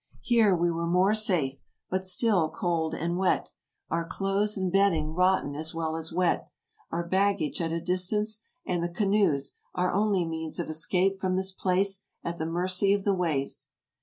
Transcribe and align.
Here 0.21 0.55
we 0.55 0.71
were 0.71 0.87
more 0.87 1.13
safe, 1.13 1.61
but 1.91 2.07
still 2.07 2.49
cold 2.49 2.95
and 2.95 3.17
wet; 3.19 3.51
our 3.91 4.03
clothes 4.03 4.57
AMERICA 4.57 4.79
157 5.13 5.13
and 5.13 5.13
bedding 5.13 5.13
rotten 5.15 5.55
as 5.55 5.75
well 5.75 5.95
as 5.95 6.11
wet, 6.11 6.47
our 6.91 7.05
baggage 7.07 7.61
at 7.61 7.71
a 7.71 7.79
dis 7.79 8.07
tance, 8.07 8.41
and 8.65 8.83
the 8.83 8.89
canoes, 8.89 9.53
our 9.75 9.93
only 9.93 10.25
means 10.25 10.57
of 10.57 10.69
escape 10.71 11.21
from 11.21 11.35
this 11.35 11.51
place, 11.51 12.03
at 12.23 12.39
the 12.39 12.47
mercy 12.47 12.93
of 12.93 13.03
the 13.03 13.13
waves. 13.13 13.69